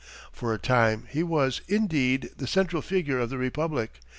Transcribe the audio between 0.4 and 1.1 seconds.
a time